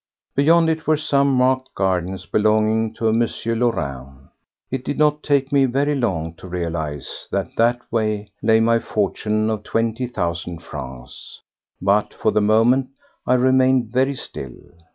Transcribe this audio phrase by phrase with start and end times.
[0.33, 3.23] Beyond it were some market gardens belonging to a M.
[3.59, 4.29] Lorraine.
[4.71, 9.47] It did not take me very long to realize that that way lay my fortune
[9.51, 11.41] of twenty thousand francs.
[11.79, 12.87] But for the moment
[13.27, 14.55] I remained very still.